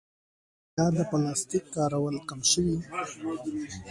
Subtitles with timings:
[0.77, 2.75] آیا د پلاستیک کارول کم شوي؟